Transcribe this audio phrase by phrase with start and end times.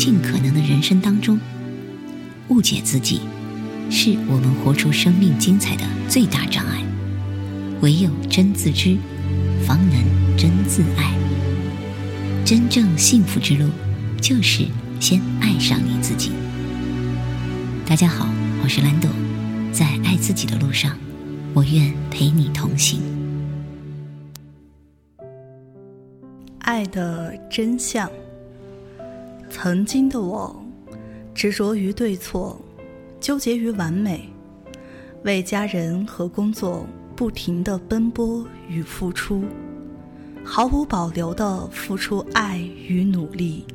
[0.00, 1.38] 尽可能的人生当中，
[2.48, 3.20] 误解自己，
[3.90, 6.82] 是我们活出生命精彩的最大障碍。
[7.82, 8.96] 唯有真自知，
[9.66, 11.14] 方能真自爱。
[12.46, 13.68] 真正幸福之路，
[14.22, 14.64] 就是
[14.98, 16.32] 先爱上你自己。
[17.84, 18.26] 大家好，
[18.64, 19.10] 我是兰朵，
[19.70, 20.96] 在爱自己的路上，
[21.52, 23.02] 我愿陪你同行。
[26.60, 28.10] 爱的真相。
[29.50, 30.64] 曾经的我，
[31.34, 32.58] 执着于对错，
[33.20, 34.28] 纠结于完美，
[35.24, 36.86] 为家人和工作
[37.16, 39.44] 不停的奔波与付出。
[40.42, 43.66] 毫无保留地付出爱与努力，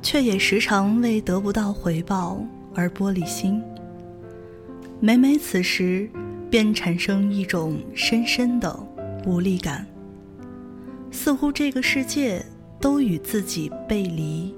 [0.00, 2.42] 却也时常为得不到回报
[2.74, 3.60] 而玻璃心。
[5.00, 6.08] 每每此时，
[6.48, 8.78] 便产生一种深深的
[9.26, 9.86] 无力感，
[11.10, 12.44] 似乎这个世界
[12.80, 14.54] 都与自己背离，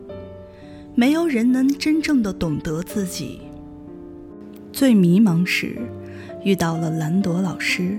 [0.95, 3.41] 没有人能真正的懂得自己。
[4.73, 5.79] 最迷茫时，
[6.45, 7.99] 遇到了兰朵老师。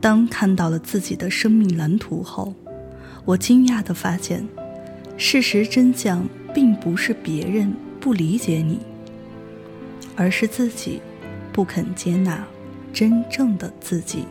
[0.00, 2.54] 当看到了自己的生命蓝图后，
[3.24, 4.46] 我惊讶地发现，
[5.18, 8.78] 事实真相并不是别人不理解你，
[10.14, 11.00] 而是自己
[11.52, 12.42] 不肯接纳
[12.92, 14.24] 真正的自己。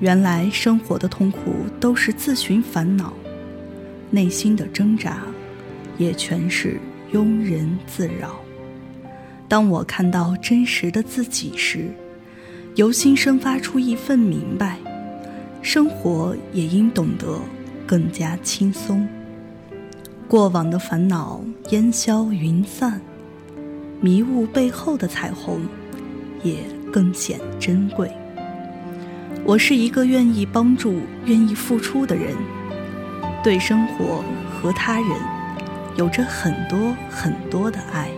[0.00, 3.12] 原来生活的痛苦都是自寻烦恼，
[4.10, 5.22] 内心的挣扎
[5.98, 6.78] 也全是
[7.12, 8.40] 庸人自扰。
[9.48, 11.88] 当我看到真实的自己时，
[12.74, 14.76] 由心生发出一份明白，
[15.62, 17.40] 生活也应懂得
[17.86, 19.06] 更加轻松。
[20.28, 23.00] 过往的烦恼烟消云散，
[24.00, 25.60] 迷雾背后的彩虹
[26.42, 26.56] 也
[26.92, 28.10] 更显珍贵。
[29.44, 32.34] 我是一个愿意帮助、愿意付出的人，
[33.44, 35.08] 对生活和他人
[35.96, 38.08] 有着很多很多的爱。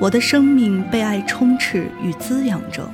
[0.00, 2.88] 我的生命被爱充斥与滋养着。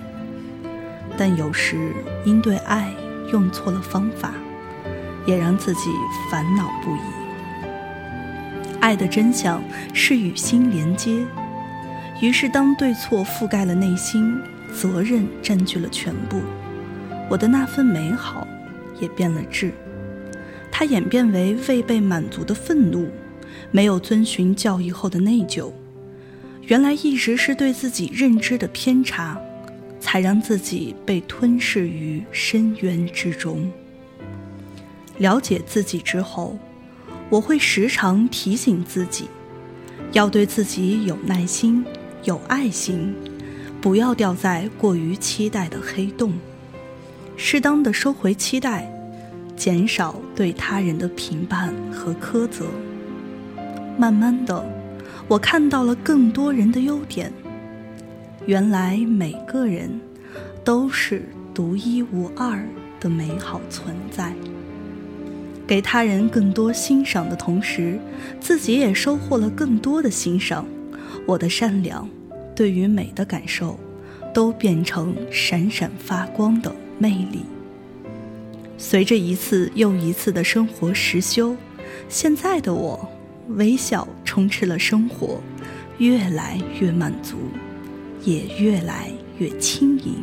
[1.17, 1.93] 但有时
[2.25, 2.93] 因对爱
[3.33, 4.35] 用错了方法，
[5.27, 5.91] 也让自己
[6.31, 7.01] 烦恼不已。
[8.81, 9.61] 爱的真相
[9.93, 11.27] 是与心连接，
[12.21, 14.41] 于是当对错覆盖了内心，
[14.73, 16.41] 责任占据了全部，
[17.29, 18.47] 我的那份美好
[19.01, 19.73] 也变了质。
[20.71, 23.09] 它演变为未被满足的愤怒，
[23.71, 25.71] 没有遵循教育后的内疚。
[26.63, 29.41] 原来一直是对自己认知的偏差。
[30.01, 33.71] 才让自己被吞噬于深渊之中。
[35.19, 36.57] 了解自己之后，
[37.29, 39.27] 我会时常提醒自己，
[40.13, 41.85] 要对自己有耐心、
[42.25, 43.13] 有爱心，
[43.81, 46.33] 不要掉在过于期待的黑洞，
[47.37, 48.89] 适当的收回期待，
[49.57, 52.67] 减少对他人的评判和苛责。
[53.99, 54.65] 慢慢的，
[55.27, 57.33] 我看到了更多人的优点。
[58.47, 60.01] 原来每个人
[60.65, 62.65] 都是独一无二
[63.01, 64.33] 的美好存在，
[65.67, 67.99] 给他人更多欣赏的同时，
[68.41, 70.65] 自己也收获了更多的欣赏。
[71.27, 72.09] 我的善良，
[72.55, 73.79] 对于美的感受，
[74.33, 77.41] 都变成闪闪发光的魅力。
[78.79, 81.57] 随着一次又一次的生活实修，
[82.09, 83.11] 现在的我，
[83.49, 85.41] 微笑充斥了生活，
[85.99, 87.37] 越来越满足。
[88.25, 90.17] 也越来越轻盈。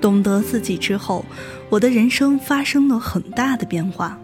[0.00, 1.24] 懂得自己之后，
[1.68, 4.16] 我的人生发生了很大的变化，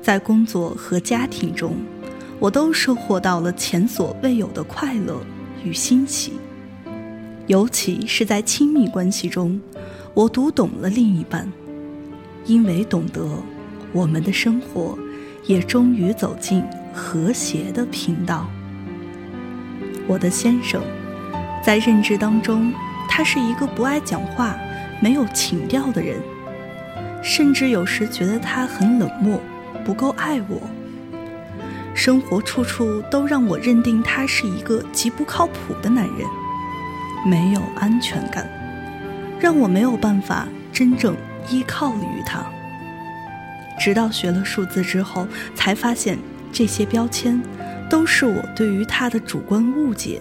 [0.00, 1.76] 在工作和家庭中，
[2.40, 5.20] 我都收获到了前所未有的快乐
[5.62, 6.32] 与欣喜。
[7.48, 9.60] 尤其是在亲密关系中，
[10.14, 11.46] 我读懂了另一半，
[12.46, 13.28] 因为懂得，
[13.92, 14.98] 我们的生活
[15.46, 18.46] 也终于走进和谐的频道。
[20.06, 20.82] 我的先生，
[21.62, 22.72] 在认知当中，
[23.08, 24.56] 他是一个不爱讲话、
[25.00, 26.20] 没有情调的人，
[27.22, 29.40] 甚至有时觉得他很冷漠，
[29.84, 30.60] 不够爱我。
[31.94, 36.26] 生活处处都让我认定他是一个极不靠谱的男人，
[37.26, 38.48] 没有安全感，
[39.38, 41.14] 让我没有办法真正
[41.48, 42.44] 依靠于他。
[43.78, 46.18] 直到学了数字之后，才发现
[46.52, 47.40] 这些标签。
[47.90, 50.20] 都是我对于他的主观误解。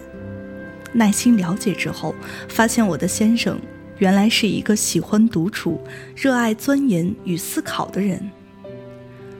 [0.91, 2.13] 耐心了解之后，
[2.47, 3.59] 发现我的先生
[3.97, 5.81] 原来是一个喜欢独处、
[6.15, 8.29] 热爱钻研与思考的人。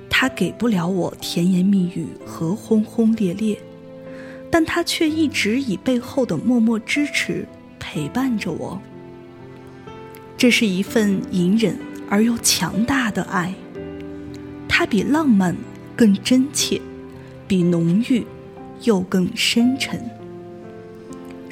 [0.09, 3.61] 他给不了我甜言蜜语和轰轰烈烈，
[4.49, 7.45] 但他却一直以背后的默默支持
[7.77, 8.81] 陪伴着我。
[10.37, 11.77] 这是一份隐忍
[12.09, 13.53] 而又强大的爱，
[14.75, 15.55] 它比浪漫
[15.95, 16.81] 更真切，
[17.47, 18.25] 比浓郁
[18.81, 20.03] 又更深沉。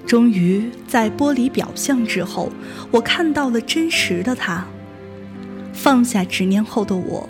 [0.07, 2.51] 终于在剥离表象之后，
[2.89, 4.65] 我看到了真实的他。
[5.71, 7.29] 放下执念后的我，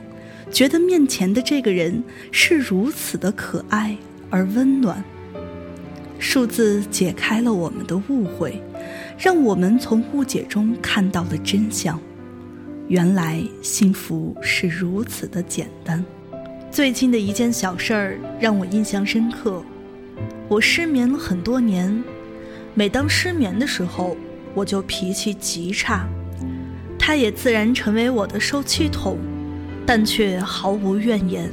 [0.50, 2.02] 觉得面前的这个人
[2.32, 3.98] 是如此的可爱
[4.30, 5.04] 而温暖。
[6.20, 8.64] 数字解开了我们的误会，
[9.18, 12.00] 让我们从误解中看到了真相。
[12.92, 16.04] 原来幸福是如此的简单。
[16.70, 19.64] 最近的一件小事儿让我印象深刻。
[20.50, 22.04] 我失眠了很多年，
[22.74, 24.18] 每当失眠的时候，
[24.54, 26.06] 我就脾气极差。
[27.00, 29.18] 他也自然成为我的受气筒，
[29.86, 31.50] 但却毫无怨言。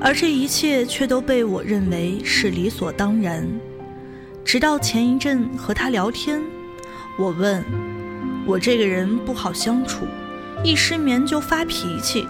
[0.00, 3.46] 而这一切却都被我认为是理所当然。
[4.42, 6.40] 直到前一阵和他聊天，
[7.18, 7.62] 我问
[8.46, 10.06] ：“我这个人不好相处，
[10.62, 12.26] 一失眠就发脾气，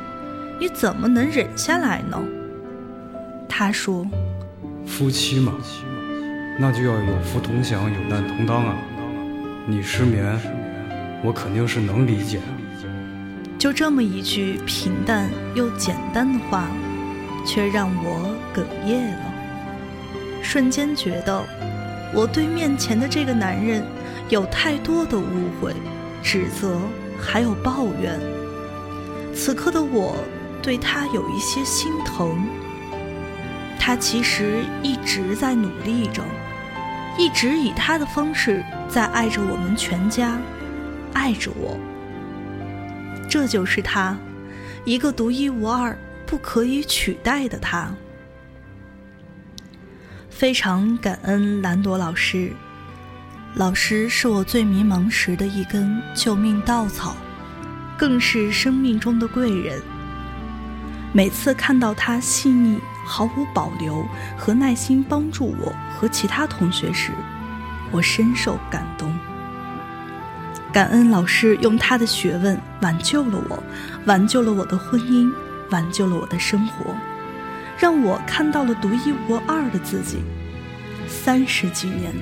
[0.60, 2.22] 你怎么能忍下来呢？”
[3.48, 4.06] 他说
[4.86, 5.54] ：“夫妻嘛，
[6.58, 8.76] 那就要有福同享，有难同当啊。
[9.66, 10.38] 你失眠。”
[11.24, 12.38] 我肯定是能理解。
[13.58, 16.68] 就这么一句平淡又简单的话，
[17.46, 19.24] 却让我哽咽了。
[20.42, 21.42] 瞬间觉得，
[22.12, 23.82] 我对面前的这个男人
[24.28, 25.72] 有太多的误会、
[26.24, 26.80] 指责，
[27.20, 28.18] 还有抱怨。
[29.34, 30.16] 此刻的我
[30.62, 32.44] 对他有一些心疼。
[33.78, 36.24] 他其实一直在努力着，
[37.18, 40.38] 一直以他的方式在爱着我们全家。
[41.12, 41.78] 爱着我，
[43.28, 44.16] 这就是他，
[44.84, 47.94] 一个独一无二、不可以取代的他。
[50.30, 52.52] 非常感恩兰朵老师，
[53.56, 57.16] 老师是我最迷茫时的一根救命稻草，
[57.96, 59.80] 更是生命中的贵人。
[61.12, 64.04] 每次看到他细腻、毫无保留
[64.36, 67.12] 和耐心帮助我和其他同学时，
[67.92, 69.16] 我深受感动。
[70.72, 73.62] 感恩老师用他的学问挽救了我，
[74.04, 75.32] 挽救了我的婚姻，
[75.70, 76.92] 挽救了我的生活，
[77.78, 80.24] 让我看到了独一无二的自己。
[81.08, 82.12] 三十几年，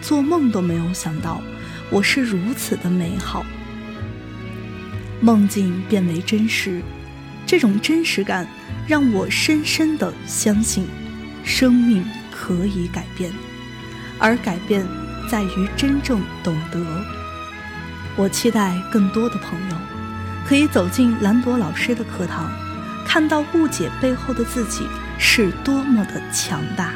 [0.00, 1.40] 做梦都没有想到，
[1.90, 3.44] 我是如此的美好。
[5.20, 6.80] 梦境变为真实，
[7.46, 8.46] 这种真实感
[8.86, 10.86] 让我深深的相信，
[11.44, 13.30] 生命可以改变，
[14.18, 14.86] 而改变
[15.30, 16.80] 在于真正懂得。
[18.16, 19.76] 我期待更多的朋友
[20.46, 22.50] 可以走进兰朵老师的课堂，
[23.06, 24.86] 看到误解背后的自己
[25.18, 26.92] 是多么的强大。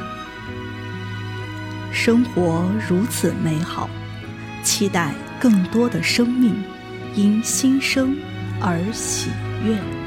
[1.94, 3.88] 生活如此美好，
[4.64, 6.60] 期待更多的生命
[7.14, 8.16] 因新生
[8.60, 9.30] 而喜
[9.64, 10.03] 悦。